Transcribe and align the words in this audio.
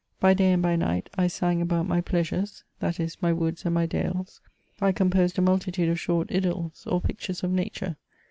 By 0.19 0.33
day 0.33 0.51
and 0.53 0.63
by 0.63 0.75
night, 0.77 1.11
I 1.15 1.27
sang 1.27 1.61
about 1.61 1.87
my 1.87 2.01
pleasures; 2.01 2.63
that 2.79 2.99
is, 2.99 3.17
my 3.21 3.31
woods 3.31 3.65
and 3.65 3.75
my 3.75 3.85
dales. 3.85 4.41
I 4.81 4.93
composed 4.93 5.37
a 5.37 5.43
multitude 5.43 5.89
of 5.89 5.99
short 5.99 6.29
idylls, 6.31 6.87
or 6.87 6.99
pictures 6.99 7.43
of 7.43 7.51
nature. 7.51 7.97